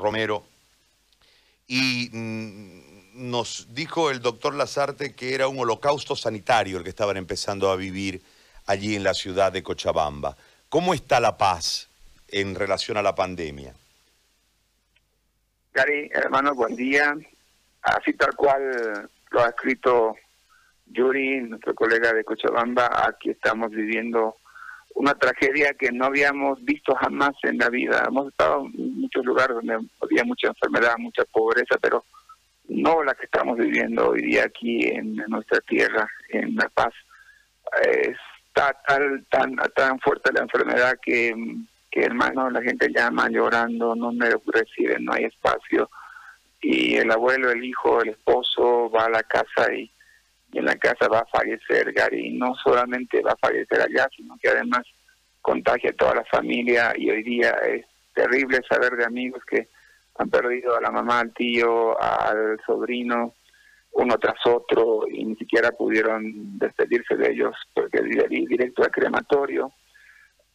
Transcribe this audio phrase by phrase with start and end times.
[0.00, 0.44] Romero,
[1.66, 7.16] y mm, nos dijo el doctor Lazarte que era un holocausto sanitario el que estaban
[7.16, 8.22] empezando a vivir
[8.66, 10.36] allí en la ciudad de Cochabamba.
[10.68, 11.88] ¿Cómo está la paz
[12.28, 13.74] en relación a la pandemia?
[15.72, 17.16] Gary, hermano, buen día.
[17.82, 20.16] Así tal cual lo ha escrito
[20.86, 24.36] Yuri, nuestro colega de Cochabamba, aquí estamos viviendo
[24.94, 28.04] una tragedia que no habíamos visto jamás en la vida.
[28.06, 32.04] Hemos estado en muchos lugares donde había mucha enfermedad, mucha pobreza, pero
[32.68, 36.94] no la que estamos viviendo hoy día aquí en, nuestra tierra, en La Paz.
[37.82, 41.34] está tan, tan, tan fuerte la enfermedad que,
[41.90, 45.90] que, hermano, la gente llama llorando, no me reciben, no hay espacio.
[46.60, 49.90] Y el abuelo, el hijo, el esposo va a la casa y
[50.52, 52.36] y en la casa va a fallecer Gary.
[52.36, 54.82] No solamente va a fallecer allá, sino que además
[55.40, 59.68] contagia a toda la familia y hoy día es terrible saber de amigos que
[60.16, 63.34] han perdido a la mamá, al tío, al sobrino,
[63.92, 69.72] uno tras otro y ni siquiera pudieron despedirse de ellos porque directo al crematorio.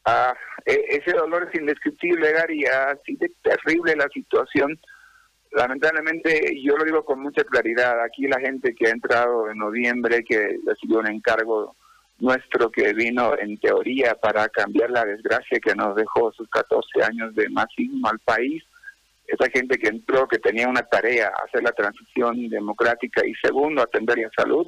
[0.05, 4.79] Ah, e-, ese dolor es indescriptible, Gary, así de terrible la situación
[5.55, 10.23] lamentablemente, yo lo digo con mucha claridad, aquí la gente que ha entrado en noviembre,
[10.23, 11.75] que recibió un encargo
[12.19, 17.35] nuestro que vino en teoría para cambiar la desgracia que nos dejó sus 14 años
[17.35, 18.63] de masismo al país,
[19.27, 24.19] esa gente que entró, que tenía una tarea, hacer la transición democrática y segundo, atender
[24.19, 24.67] la salud,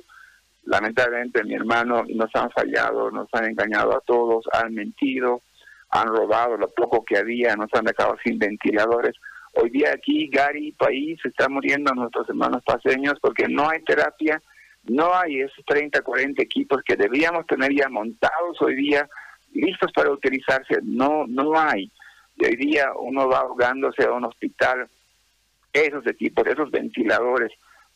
[0.65, 5.41] lamentablemente mi hermano nos han fallado, nos han engañado a todos, han mentido,
[5.89, 9.15] han robado lo poco que había, nos han dejado sin ventiladores.
[9.59, 14.39] Hoy día aquí, Gary, país, está muriendo nuestros hermanos paseños porque no hay terapia,
[14.83, 19.09] no hay esos 30, 40 equipos que debíamos tener ya montados hoy día,
[19.53, 21.91] listos para utilizarse, no, no hay.
[22.35, 24.87] Y hoy día uno va ahogándose a un hospital,
[25.73, 27.51] esos equipos, esos ventiladores,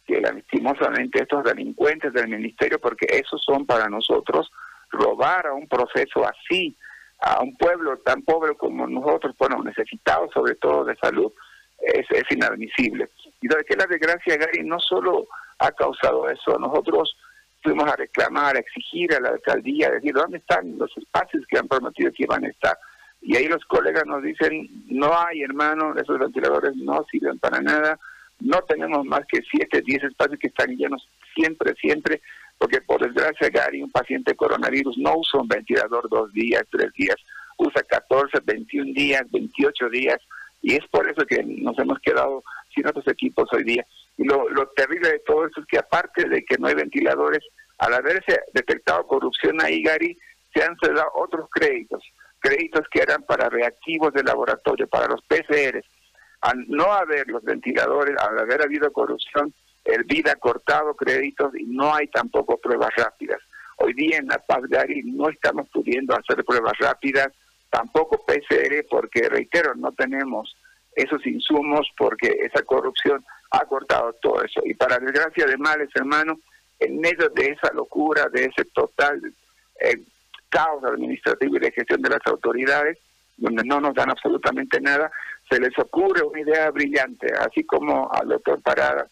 [0.08, 4.52] que lastimosamente estos delincuentes del ministerio, porque esos son para nosotros
[4.90, 6.76] robar a un proceso así,
[7.20, 11.32] a un pueblo tan pobre como nosotros, bueno, necesitados sobre todo de salud,
[11.82, 13.10] es, es inadmisible.
[13.42, 15.28] Y de que la desgracia, Gary, no solo
[15.60, 17.16] ha causado eso, nosotros
[17.64, 21.58] fuimos a reclamar, a exigir a la alcaldía, a decir, ¿dónde están los espacios que
[21.58, 22.78] han prometido que iban a estar?
[23.22, 28.00] Y ahí los colegas nos dicen, no hay, hermano, esos ventiladores no sirven para nada,
[28.40, 32.22] no tenemos más que 7, 10 espacios que están llenos siempre, siempre,
[32.58, 37.16] porque por desgracia, Gary, un paciente coronavirus no usa un ventilador dos días, tres días,
[37.58, 40.18] usa 14, 21 días, 28 días,
[40.62, 43.86] y es por eso que nos hemos quedado sin otros equipos hoy día.
[44.18, 44.46] Y lo,
[44.76, 47.44] terrible de todo esto es que aparte de que no hay ventiladores,
[47.80, 50.18] al haberse detectado corrupción ahí, Gary,
[50.54, 52.04] se han dado otros créditos,
[52.40, 55.86] créditos que eran para reactivos de laboratorio, para los PCRs.
[56.42, 59.54] Al no haber los ventiladores, al haber habido corrupción,
[59.86, 63.40] el vida ha cortado créditos y no hay tampoco pruebas rápidas.
[63.78, 67.30] Hoy día en La Paz, Gary, no estamos pudiendo hacer pruebas rápidas
[67.72, 70.56] tampoco PCR porque, reitero, no tenemos
[70.96, 74.62] esos insumos porque esa corrupción ha cortado todo eso.
[74.64, 76.40] Y para desgracia de males, hermano,
[76.80, 79.20] en medio de esa locura, de ese total
[79.80, 80.02] eh,
[80.50, 83.00] caos administrativo y de gestión de las autoridades,
[83.38, 85.12] donde no nos dan absolutamente nada,
[85.50, 89.08] se les ocurre una idea brillante, así como al doctor Parada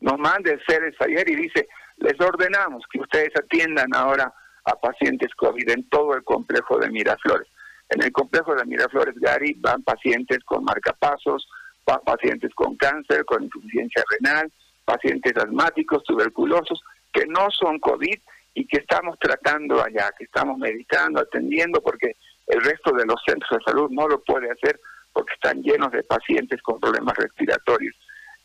[0.00, 4.32] nos manda el CERES ayer y dice, les ordenamos que ustedes atiendan ahora
[4.68, 7.48] a pacientes COVID en todo el complejo de Miraflores.
[7.88, 11.48] En el complejo de Miraflores, Gary, van pacientes con marcapasos,
[11.86, 14.52] van pacientes con cáncer, con insuficiencia renal,
[14.84, 18.18] pacientes asmáticos, tuberculosos, que no son COVID
[18.54, 22.16] y que estamos tratando allá, que estamos medicando, atendiendo, porque
[22.48, 24.78] el resto de los centros de salud no lo puede hacer
[25.12, 27.94] porque están llenos de pacientes con problemas respiratorios.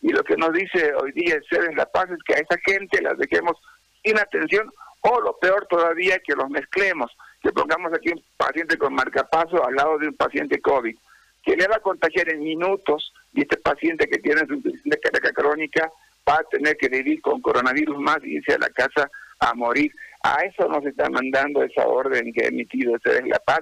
[0.01, 2.57] Y lo que nos dice hoy día el en La Paz es que a esa
[2.65, 3.57] gente las dejemos
[4.03, 4.71] sin atención
[5.03, 9.75] o lo peor todavía, que los mezclemos, que pongamos aquí un paciente con marcapaso al
[9.75, 10.95] lado de un paciente COVID,
[11.43, 15.31] que le va a contagiar en minutos y este paciente que tiene su de carga
[15.33, 15.91] crónica
[16.27, 19.09] va a tener que vivir con coronavirus más y irse a la casa
[19.39, 19.91] a morir.
[20.23, 23.59] A eso nos está mandando esa orden que ha emitido es La Paz,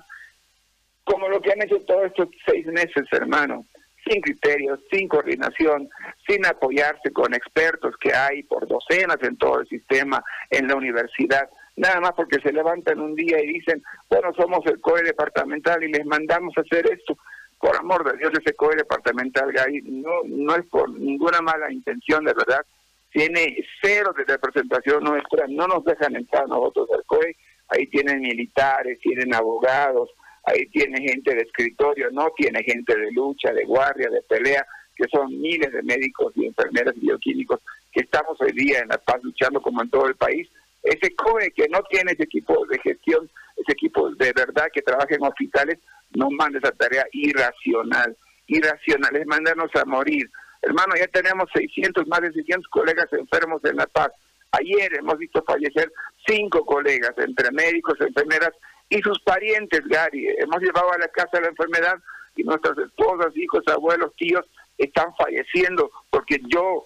[1.03, 3.65] como lo que han hecho todos estos seis meses, hermano
[4.11, 5.89] sin criterios, sin coordinación,
[6.27, 11.49] sin apoyarse con expertos que hay por docenas en todo el sistema, en la universidad,
[11.77, 15.91] nada más porque se levantan un día y dicen, bueno, somos el COE departamental y
[15.91, 17.17] les mandamos a hacer esto.
[17.59, 22.25] Por amor de Dios, ese COE departamental, Gay, no, no es por ninguna mala intención,
[22.25, 22.65] de verdad,
[23.11, 27.35] tiene cero de representación nuestra, no nos dejan entrar nosotros al COE,
[27.69, 30.09] ahí tienen militares, tienen abogados,
[30.43, 34.65] ahí tiene gente de escritorio, no tiene gente de lucha, de guardia, de pelea,
[34.95, 37.61] que son miles de médicos y enfermeras y bioquímicos
[37.91, 40.47] que estamos hoy día en La Paz luchando como en todo el país.
[40.83, 45.13] Ese COE que no tiene ese equipo de gestión, ese equipo de verdad que trabaja
[45.13, 45.77] en hospitales,
[46.11, 48.15] nos manda esa tarea irracional.
[48.47, 50.29] Irracional es mandarnos a morir.
[50.61, 54.11] Hermano, ya tenemos 600, más de 600 colegas enfermos en La Paz.
[54.51, 55.91] Ayer hemos visto fallecer
[56.27, 58.51] cinco colegas, entre médicos, enfermeras
[58.89, 60.27] y sus parientes, Gary.
[60.39, 61.95] Hemos llevado a la casa la enfermedad
[62.35, 64.45] y nuestras esposas, hijos, abuelos, tíos
[64.77, 66.85] están falleciendo porque yo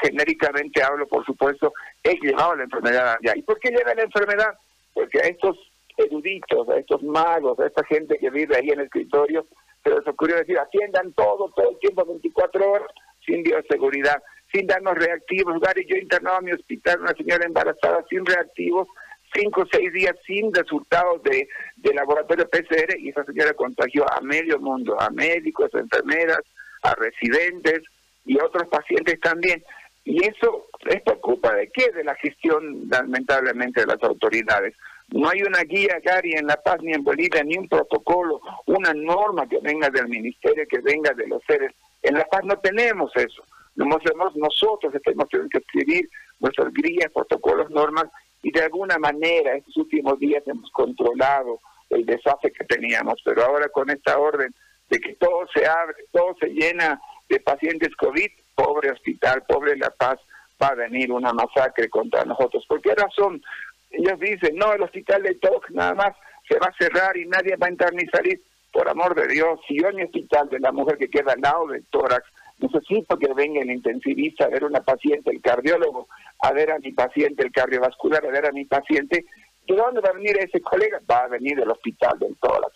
[0.00, 1.72] genéricamente hablo, por supuesto,
[2.02, 3.32] he llevado la enfermedad allá.
[3.36, 4.58] ¿Y por qué lleva la enfermedad?
[4.92, 5.56] Porque a estos
[5.96, 9.46] eruditos, a estos magos, a esta gente que vive ahí en el escritorio,
[9.82, 12.88] se les ocurrió decir, atiendan todo, todo el tiempo, 24 horas,
[13.24, 14.22] sin bioseguridad,
[14.54, 15.60] sin darnos reactivos.
[15.60, 18.86] Gary, yo internaba a mi hospital una señora embarazada sin reactivos,
[19.34, 24.20] cinco o seis días sin resultados de, de laboratorio PCR y esa señora contagió a
[24.20, 26.40] medio mundo, a médicos, a enfermeras,
[26.82, 27.82] a residentes
[28.24, 29.62] y otros pacientes también.
[30.04, 31.90] Y eso, esto ocupa de qué?
[31.90, 34.74] De la gestión, lamentablemente, de las autoridades.
[35.08, 38.92] No hay una guía, Gary, en La Paz ni en Bolivia, ni un protocolo, una
[38.92, 41.72] norma que venga del ministerio, que venga de los seres.
[42.02, 43.42] En La Paz no tenemos eso.
[43.76, 46.08] Nosotros que tenemos que escribir
[46.40, 48.06] nuestras guías, protocolos, normas,
[48.42, 51.60] y de alguna manera estos últimos días hemos controlado
[51.90, 54.54] el desastre que teníamos, pero ahora con esta orden
[54.90, 59.90] de que todo se abre, todo se llena de pacientes COVID, pobre hospital, pobre La
[59.90, 60.18] Paz,
[60.62, 62.64] va a venir una masacre contra nosotros.
[62.68, 63.42] ¿Por qué razón?
[63.90, 66.14] Ellos dicen, no, el hospital de Tox nada más
[66.48, 68.42] se va a cerrar y nadie va a entrar ni salir.
[68.72, 71.40] Por amor de Dios, si yo en mi hospital de la mujer que queda al
[71.40, 72.24] lado del tórax
[72.58, 76.08] necesito que venga el intensivista a ver a una paciente, el cardiólogo,
[76.40, 79.24] a ver a mi paciente, el cardiovascular, a ver a mi paciente,
[79.66, 81.00] ¿de dónde va a venir ese colega?
[81.10, 82.74] Va a venir del hospital del tórax.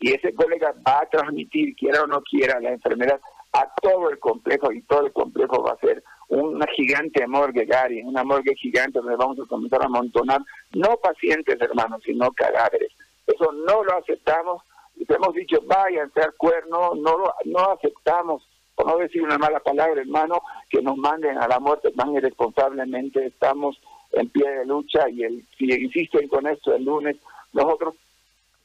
[0.00, 3.20] Y ese colega va a transmitir, quiera o no quiera, la enfermedad
[3.52, 8.02] a todo el complejo y todo el complejo va a ser una gigante morgue, Gary,
[8.02, 10.40] una morgue gigante donde vamos a comenzar a amontonar
[10.72, 12.92] no pacientes, hermanos, sino cadáveres.
[13.26, 14.62] Eso no lo aceptamos.
[14.96, 18.47] Les hemos dicho, vayan a cuerno, no, no aceptamos,
[18.88, 23.26] no decir una mala palabra, hermano, que nos manden a la muerte tan irresponsablemente.
[23.26, 23.78] Estamos
[24.12, 27.16] en pie de lucha y el, si insisten con esto el lunes,
[27.52, 27.94] nosotros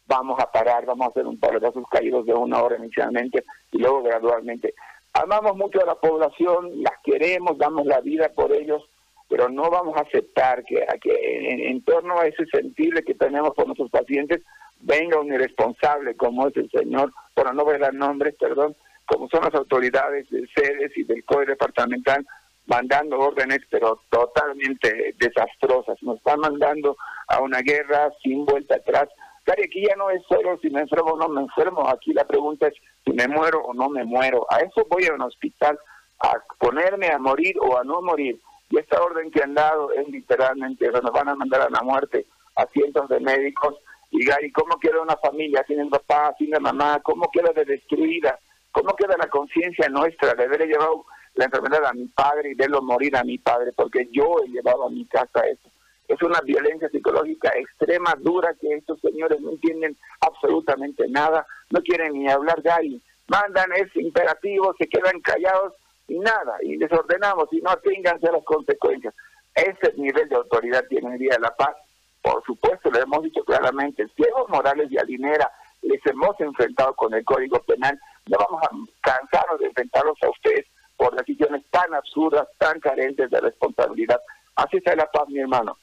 [0.07, 3.43] vamos a parar, vamos a hacer un par de pasos caídos de una hora inicialmente
[3.71, 4.73] y luego gradualmente.
[5.13, 8.83] Amamos mucho a la población, las queremos, damos la vida por ellos,
[9.29, 13.65] pero no vamos a aceptar que, que en, torno a ese sentir que tenemos por
[13.65, 14.41] nuestros pacientes
[14.79, 19.53] venga un irresponsable como es el señor, por no ver nombres, perdón, como son las
[19.53, 22.25] autoridades de sedes y del COE departamental,
[22.65, 26.01] mandando órdenes, pero totalmente desastrosas.
[26.01, 26.95] Nos están mandando
[27.27, 29.09] a una guerra sin vuelta atrás.
[29.43, 32.25] Cari, aquí ya no es solo si me enfermo o no me enfermo, aquí la
[32.25, 32.73] pregunta es
[33.03, 34.45] si me muero o no me muero.
[34.49, 35.77] A eso voy a un hospital,
[36.19, 38.39] a ponerme a morir o a no morir.
[38.69, 42.25] Y esta orden que han dado es literalmente, nos van a mandar a la muerte
[42.55, 43.75] a cientos de médicos.
[44.11, 47.01] Y Gary, ¿cómo queda una familia sin papá, sin mamá?
[47.03, 48.39] ¿Cómo queda de destruida?
[48.73, 51.05] ¿Cómo queda la conciencia nuestra de haber llevado
[51.35, 53.71] la enfermedad a mi padre y verlo morir a mi padre?
[53.73, 55.69] Porque yo he llevado a mi casa eso
[56.07, 62.13] es una violencia psicológica extrema, dura, que estos señores no entienden absolutamente nada, no quieren
[62.13, 65.73] ni hablar ya y mandan ese imperativo, se quedan callados
[66.07, 69.13] y nada, y les ordenamos, y no aténganse a las consecuencias.
[69.55, 71.75] Ese nivel de autoridad tiene el Día de la Paz.
[72.21, 75.49] Por supuesto, lo hemos dicho claramente, si Evo Morales y Alinera
[75.81, 78.69] les hemos enfrentado con el Código Penal, no vamos a
[79.01, 80.65] cansarnos de enfrentarlos a ustedes
[80.97, 84.21] por decisiones tan absurdas, tan carentes de responsabilidad.
[84.55, 85.77] Así está la paz, mi hermano.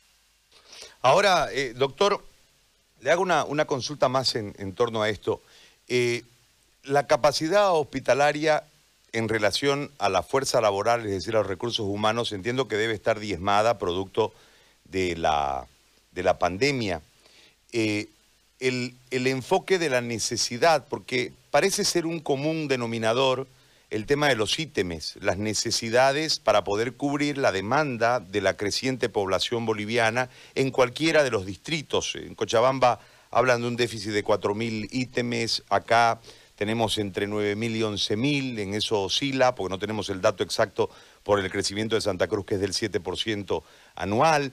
[1.03, 2.23] Ahora, eh, doctor,
[3.01, 5.43] le hago una, consulta más en, torno a esto.
[5.89, 6.23] Eh,
[6.85, 8.65] la capacidad hospitalaria
[9.13, 12.95] en relación a la fuerza laboral, es decir, a los recursos humanos, entiendo que debe
[12.95, 14.33] estar diezmada producto
[14.85, 15.67] de la,
[16.13, 17.01] de la pandemia.
[17.73, 18.09] Eh,
[18.61, 23.47] el, el enfoque de la necesidad, porque parece ser un común denominador
[23.91, 29.09] el tema de los ítems, las necesidades para poder cubrir la demanda de la creciente
[29.09, 32.15] población boliviana en cualquiera de los distritos.
[32.15, 33.01] En Cochabamba
[33.33, 36.21] hablan de un déficit de 4.000 ítems, acá
[36.55, 40.89] tenemos entre 9.000 y 11.000, en eso oscila, porque no tenemos el dato exacto
[41.25, 43.63] por el crecimiento de Santa Cruz, que es del 7%
[43.97, 44.53] anual,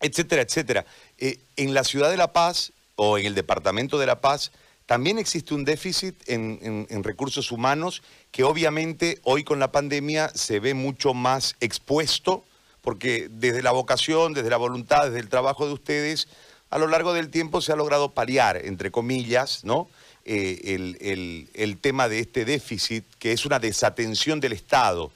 [0.00, 0.86] etcétera, etcétera.
[1.18, 4.50] Eh, en la ciudad de La Paz o en el departamento de La Paz,
[4.86, 10.74] también existe un déficit en, recursos humanos que obviamente hoy con la pandemia se ve
[10.74, 12.44] mucho más expuesto
[12.82, 16.28] porque desde la vocación, desde la voluntad, desde el trabajo de ustedes,
[16.70, 19.88] a lo largo del tiempo se ha logrado paliar, entre comillas, ¿no?
[20.24, 25.10] Eh, el, tema de este déficit, que es una desatención del Estado.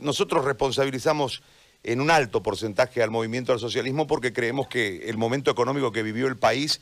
[0.00, 1.42] nosotros responsabilizamos
[1.82, 6.02] en un alto porcentaje al movimiento al socialismo porque creemos que el momento económico que
[6.02, 6.80] vivió el país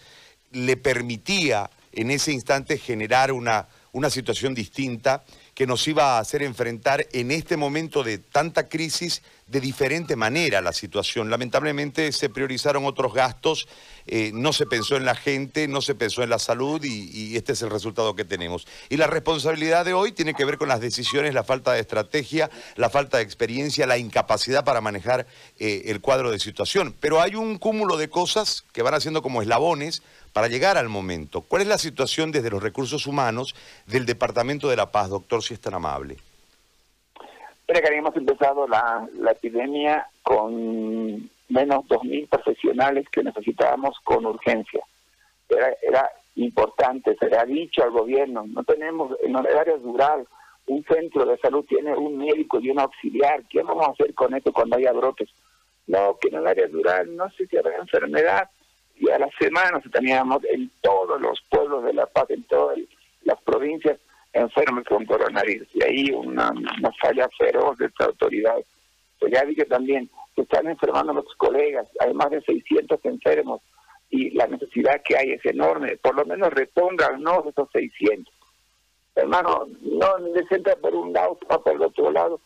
[0.51, 5.25] le permitía en ese instante generar una, una situación distinta
[5.55, 10.61] que nos iba a hacer enfrentar en este momento de tanta crisis de diferente manera
[10.61, 11.31] la situación.
[11.31, 13.69] Lamentablemente se priorizaron otros gastos,
[14.07, 17.53] eh, no se pensó en la gente, no se pensó en la salud y, este
[17.53, 18.67] es el resultado que tenemos.
[18.89, 22.51] Y la responsabilidad de hoy tiene que ver con las decisiones, la falta de estrategia,
[22.77, 25.27] la falta de experiencia, la incapacidad para manejar
[25.59, 26.95] eh, el cuadro de situación.
[26.99, 30.03] Pero hay un cúmulo de cosas que van haciendo como eslabones
[30.35, 31.43] para llegar al momento.
[31.43, 33.55] ¿Cuál es la situación desde los recursos humanos
[33.87, 36.17] del Departamento de la Paz, doctor, si es tan amable?
[37.69, 44.81] Habíamos empezado la, epidemia con menos 2.000 profesionales que necesitábamos con urgencia.
[45.49, 50.27] Era, era importante, se le ha dicho al gobierno, no tenemos en el área rural
[50.67, 54.35] un centro de salud, tiene un médico y un auxiliar, ¿qué vamos a hacer con
[54.35, 55.29] esto cuando haya brotes?
[55.87, 58.51] No, que en el área rural no sé si habrá enfermedad,
[58.97, 62.79] y a las semanas teníamos en todos los pueblos de La Paz, en todas
[63.23, 63.99] las provincias,
[64.35, 65.69] enfermos con coronavirus.
[65.75, 66.53] Y ahí una,
[67.01, 68.57] falla feroz de esta autoridad.
[69.19, 73.63] Pues ya dije también que están enfermando nuestros colegas, hay más de 600 enfermos
[74.11, 75.97] y la necesidad que hay es enorme.
[75.97, 78.33] Por lo menos repónganos esos 600.
[79.17, 82.41] Hermano, no le sienta por un lado, por el otro lado.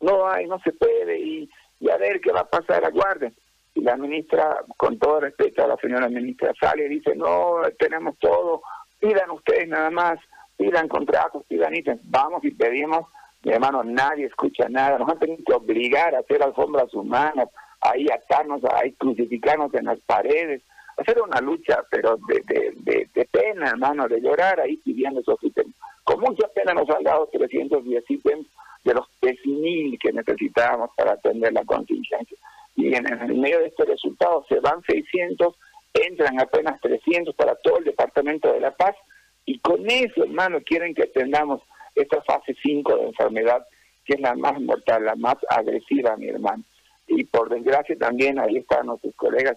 [0.00, 3.34] No hay, no se puede y, y a ver qué va a pasar, aguarden
[3.74, 8.18] y la ministra, con todo respeto a la señora ministra, sale y dice, no, tenemos
[8.18, 8.62] todo,
[8.98, 10.18] pidan ustedes nada más,
[10.60, 13.06] pidan contratos, pidan ítems, vamos y pedimos,
[13.42, 17.48] mi hermano, nadie escucha nada, nos han tenido que obligar a hacer alfombras humanas,
[17.80, 20.60] ahí atarnos, ahí crucificarnos en las paredes,
[20.98, 25.74] hacer una lucha, pero de, de, pena, hermano, de llorar ahí pidiendo esos ítems.
[26.04, 28.46] Con mucha pena nos han dado 310 ítems
[28.84, 32.36] de los 10.000 que necesitábamos para atender la contingencia.
[32.76, 35.54] Y en el medio de este resultado se van 600,
[35.94, 38.94] entran apenas 300 para todo el Departamento de la Paz
[39.44, 41.62] y con eso, hermano, quieren que tengamos
[41.94, 43.66] esta fase 5 de enfermedad,
[44.04, 46.62] que es la más mortal, la más agresiva, mi hermano.
[47.06, 49.56] Y por desgracia también ahí están nuestros colegas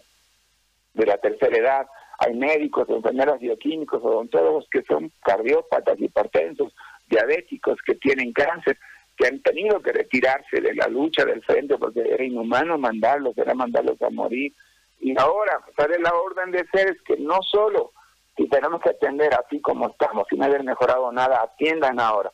[0.93, 1.87] de la tercera edad,
[2.19, 6.73] hay médicos, enfermeras bioquímicos, odontólogos que son cardiópatas, hipertensos,
[7.07, 8.77] diabéticos, que tienen cáncer,
[9.17, 13.53] que han tenido que retirarse de la lucha del frente porque era inhumano mandarlos, era
[13.53, 14.53] mandarlos a morir.
[14.99, 17.91] Y ahora sale la orden de ser es que no solo
[18.35, 22.31] si tenemos que atender así como estamos, sin haber mejorado nada, atiendan ahora,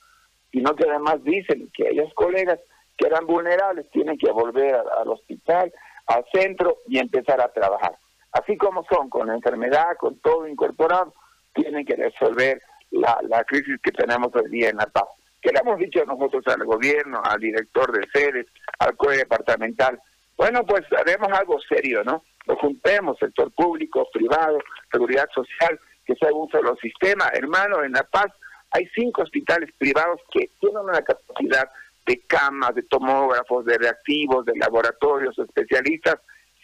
[0.52, 2.60] sino que además dicen que ellos colegas
[2.98, 5.72] que eran vulnerables tienen que volver al hospital,
[6.08, 7.98] al centro y empezar a trabajar.
[8.32, 11.14] Así como son con la enfermedad, con todo incorporado,
[11.54, 15.06] tienen que resolver la, la crisis que tenemos hoy día en La Paz
[15.42, 18.48] que le hemos dicho nosotros al gobierno, al director de sedes,
[18.80, 20.00] al COE departamental,
[20.38, 22.24] bueno, pues haremos algo serio, ¿no?
[22.46, 24.60] Lo juntemos, sector público, privado,
[24.92, 25.80] seguridad social,
[26.10, 27.30] que sea un solo sistema.
[27.34, 28.34] Hermano, en La Paz
[28.72, 31.70] hay cinco hospitales privados que tienen una capacidad
[32.08, 36.16] de camas, de tomógrafos, de reactivos, de laboratorios, especialistas,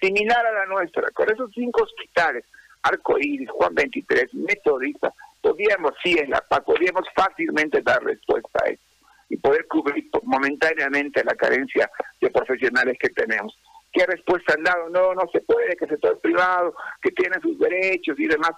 [0.01, 1.11] similar a la nuestra.
[1.11, 2.43] Con esos cinco hospitales,
[2.81, 8.83] Arcoíris, Juan 23, Metodista, podíamos, sí, en La Paz, podíamos fácilmente dar respuesta a esto
[9.29, 13.55] y poder cubrir momentáneamente la carencia de profesionales que tenemos.
[13.93, 14.89] ¿Qué respuesta han dado?
[14.89, 18.51] No, no se puede, que el sector privado, que tiene sus derechos y demás,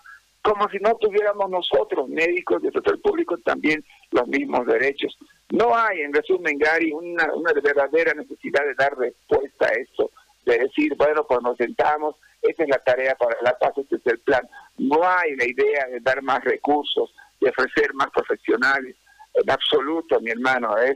[0.47, 5.17] como si no tuviéramos nosotros, médicos del sector público, también los mismos derechos.
[5.49, 10.09] No hay, en resumen, Gary, una, verdadera necesidad de dar respuesta a esto,
[10.45, 14.05] de decir, bueno, pues nos sentamos, esta es la tarea para la paz, este es
[14.05, 14.47] el plan.
[14.77, 18.95] No hay la idea de dar más recursos, de ofrecer más profesionales,
[19.33, 20.77] en absoluto, mi hermano.
[20.77, 20.95] Es,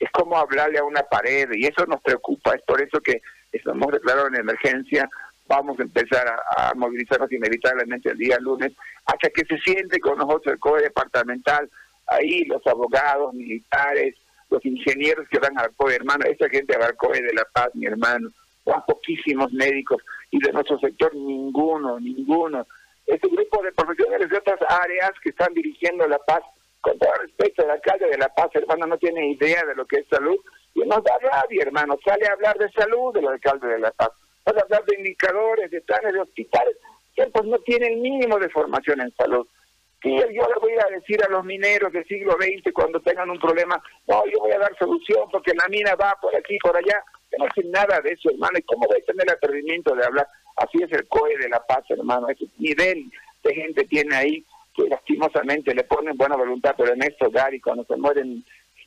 [0.00, 2.54] es como hablarle a una pared y eso nos preocupa.
[2.56, 3.22] Es por eso que
[3.52, 5.08] estamos declarado en emergencia.
[5.54, 8.72] Vamos a empezar a, movilizarnos inevitablemente el día lunes
[9.04, 11.68] hasta que se siente con nosotros el COE departamental,
[12.06, 14.14] ahí los abogados, militares,
[14.48, 16.24] los ingenieros que van al COE, hermano.
[16.24, 18.30] Esa gente va al COE de La Paz, mi hermano.
[18.64, 22.66] Van poquísimos médicos y de nuestro sector ninguno, ninguno.
[23.06, 26.40] Este grupo de profesionales de otras áreas que están dirigiendo La Paz,
[26.80, 29.96] con todo respeto, el alcalde de La Paz, hermano, no tiene idea de lo que
[29.96, 30.38] es salud,
[30.74, 34.12] y nos da rabia, hermano, sale a hablar de salud del alcalde de La Paz,
[34.44, 36.76] sale a hablar de indicadores, de planes, de hospitales,
[37.14, 39.46] que pues no tiene el mínimo de formación en salud.
[40.04, 43.38] Y yo le voy a decir a los mineros del siglo XX cuando tengan un
[43.38, 47.04] problema, no, yo voy a dar solución porque la mina va por aquí, por allá,
[47.38, 50.26] no hacen nada de eso, hermano, y cómo voy a tener el atrevimiento de hablar,
[50.56, 53.10] así es el COE de La Paz, hermano, ese nivel
[53.44, 54.44] de gente tiene ahí
[54.74, 58.44] que lastimosamente le ponen buena voluntad, pero en esto, Gary, cuando se mueren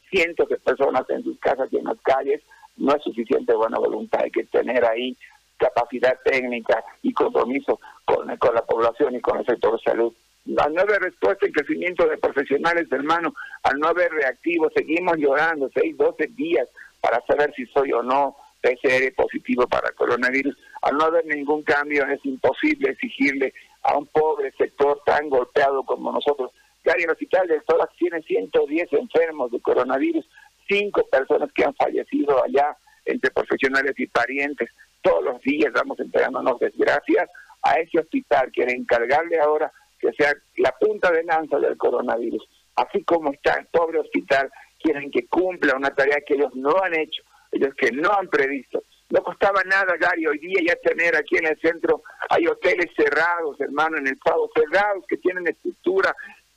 [0.09, 2.41] cientos de personas en sus casas y en las calles,
[2.77, 5.15] no es suficiente buena voluntad, hay que tener ahí
[5.57, 10.13] capacidad técnica y compromiso con, con la población y con el sector salud.
[10.57, 13.33] Al no haber respuesta y crecimiento de profesionales, hermano,
[13.63, 16.67] al no haber reactivos, seguimos llorando seis, doce días
[17.01, 20.55] para saber si soy o no PCR positivo para coronavirus.
[20.81, 26.11] Al no haber ningún cambio, es imposible exigirle a un pobre sector tan golpeado como
[26.11, 26.51] nosotros.
[26.83, 30.27] Gary, el hospital del Tórax tiene 110 enfermos de coronavirus,
[30.67, 34.69] cinco personas que han fallecido allá entre profesionales y parientes.
[35.05, 37.29] Todos los días vamos entregándonos desgracias
[37.61, 38.51] a ese hospital.
[38.51, 42.43] Quiere encargarle ahora que sea la punta de lanza del coronavirus.
[42.75, 44.49] Así como está el pobre hospital,
[44.81, 47.21] quieren que cumpla una tarea que ellos no han hecho,
[47.51, 48.81] ellos que no han previsto.
[49.11, 53.61] No costaba nada, Gary, hoy día ya tener aquí en el centro, hay hoteles cerrados,
[53.61, 56.15] hermano, en el Pavo, cerrados, que tienen estructura,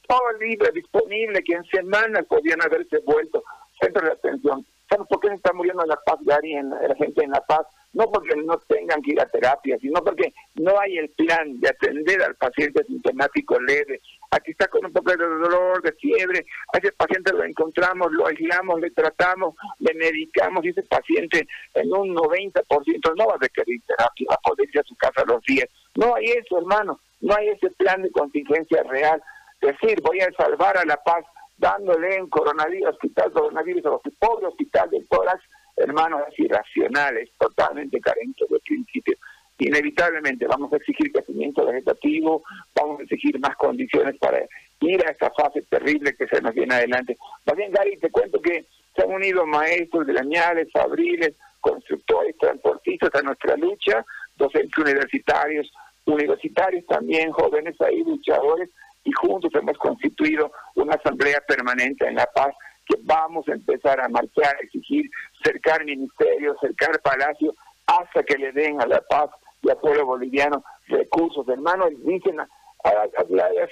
[0.09, 3.45] todo libre, disponible, que en semanas podían haberse vuelto
[3.79, 4.65] centro de atención.
[4.89, 7.43] ¿Sabes por qué se está muriendo en La Paz, Gary, en la gente en La
[7.43, 7.67] Paz?
[7.99, 11.69] No porque no tengan que ir a terapia, sino porque no hay el plan de
[11.69, 14.01] atender al paciente sintomático leve.
[14.31, 18.29] Aquí está con un poco de dolor, de fiebre, a ese paciente lo encontramos, lo
[18.29, 23.83] aislamos, le tratamos, le medicamos y ese paciente en un 90% no va a requerir
[23.85, 25.67] terapia, va a poder ir a su casa los días.
[25.97, 29.21] No hay eso, hermano, no hay ese plan de contingencia real.
[29.61, 31.25] Decir, voy a salvar a la paz
[31.57, 35.43] dándole en coronavirus, hospital coronavirus a los pobre hospital del tórax,
[35.79, 39.17] hermano, es irracional, es totalmente carente de principio.
[39.59, 42.43] Inevitablemente vamos a exigir crecimiento vegetativo,
[42.75, 44.41] vamos a exigir más condiciones para
[44.81, 47.17] ir a esta fase terrible que se nos viene adelante.
[47.45, 53.11] Más bien, Gary, te cuento que se han unido maestros de lañales, fabriles, constructores, transportistas
[53.15, 54.05] a nuestra lucha,
[54.37, 55.73] docentes universitarios,
[56.05, 58.71] universitarios también, jóvenes ahí, luchadores,
[59.05, 62.55] y juntos hemos constituido una asamblea permanente en La Paz
[62.89, 65.11] que vamos a empezar a marchar, a exigir,
[65.45, 67.55] cercar ministerios, cercar palacios,
[67.87, 69.31] hasta que le den a la paz
[69.63, 71.49] y al pueblo boliviano recursos.
[71.49, 72.47] Hermanos, dicen, a,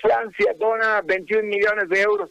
[0.00, 2.30] Francia dona 21 millones de euros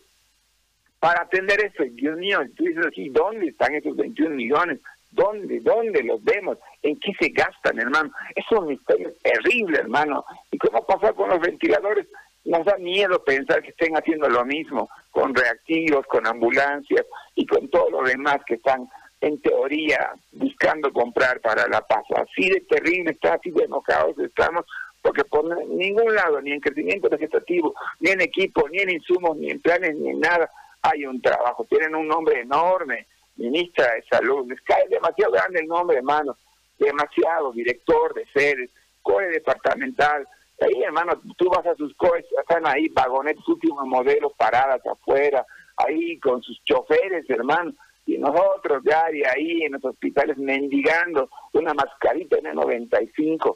[0.99, 1.83] para atender eso.
[1.91, 4.79] Dios mío, tú dices así, ¿dónde están esos 21 millones?
[5.11, 5.61] ¿Dónde?
[5.61, 6.57] ¿Dónde los vemos?
[6.81, 8.11] ¿En qué se gastan, hermano?
[8.35, 10.25] Es un misterio terrible, hermano.
[10.51, 12.07] ¿Y cómo pasa con los ventiladores?
[12.45, 17.67] Nos da miedo pensar que estén haciendo lo mismo con reactivos, con ambulancias y con
[17.69, 18.87] todo lo demás que están
[19.21, 22.03] en teoría buscando comprar para la paz.
[22.15, 24.65] Así de terrible está, así de enojados estamos,
[25.01, 29.49] porque por ningún lado, ni en crecimiento vegetativo, ni en equipo, ni en insumos, ni
[29.49, 30.51] en planes, ni en nada,
[30.83, 31.65] hay un trabajo.
[31.65, 36.37] Tienen un nombre enorme, ministra de salud, les cae demasiado grande el nombre, hermano,
[36.77, 38.69] demasiado, director de sedes,
[39.01, 40.27] core departamental,
[40.61, 45.45] Ahí, hermano, tú vas a sus coches, están ahí vagonetes, últimos modelos paradas afuera,
[45.77, 47.73] ahí con sus choferes, hermano.
[48.05, 53.55] Y nosotros, ya ahí en los hospitales, mendigando una mascarita N95,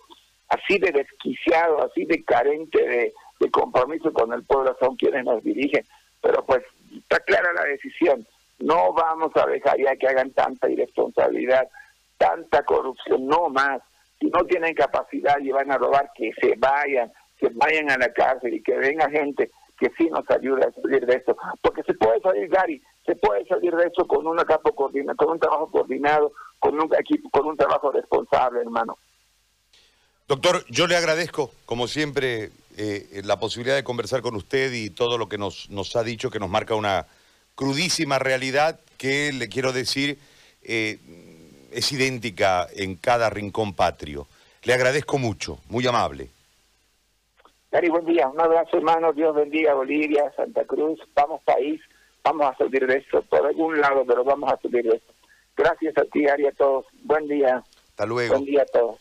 [0.50, 5.44] así de desquiciado, así de carente de, de compromiso con el pueblo, son quienes nos
[5.44, 5.86] dirigen.
[6.22, 8.28] Pero pues está clara la decisión.
[8.58, 11.70] No vamos a dejar ya que hagan tanta irresponsabilidad,
[12.18, 13.82] tanta corrupción, no más
[14.20, 18.12] si no tienen capacidad y van a robar, que se vayan, que vayan a la
[18.14, 21.38] cárcel y que venga gente que sí nos ayude a salir de esto.
[21.62, 25.30] Porque se puede salir, Gary, se puede salir de esto con una capa coordinado, con
[25.32, 28.98] un trabajo coordinado, con un equipo, con un trabajo responsable, hermano.
[30.28, 35.18] Doctor, yo le agradezco, como siempre, eh, la posibilidad de conversar con usted y todo
[35.18, 37.08] lo que nos, nos ha dicho, que nos marca una
[37.56, 40.20] crudísima realidad que, le quiero decir,
[40.62, 41.00] eh,
[41.72, 44.28] es idéntica en cada rincón patrio.
[44.64, 46.30] Le agradezco mucho, muy amable.
[47.72, 48.28] Gary, buen día.
[48.28, 49.14] Un abrazo, hermano.
[49.14, 51.00] Dios bendiga Bolivia, Santa Cruz.
[51.14, 51.80] Vamos, país.
[52.24, 55.14] Vamos a salir de esto por algún lado, pero vamos a salir de esto.
[55.56, 56.86] Gracias a ti, Ari, a todos.
[57.04, 57.64] Buen día.
[57.90, 58.36] Hasta luego.
[58.36, 58.98] Buen día a todos.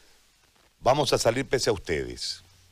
[0.80, 2.44] Vamos a salir pese a ustedes.